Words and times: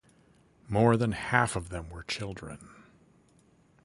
More 0.67 0.97
than 0.97 1.11
half 1.11 1.55
of 1.55 1.69
them 1.69 1.91
were 1.91 2.01
children. 2.01 2.57